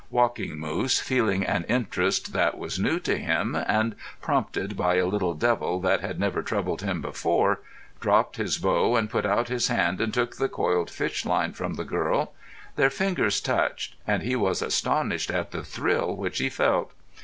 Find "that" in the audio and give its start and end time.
2.33-2.57, 5.81-6.01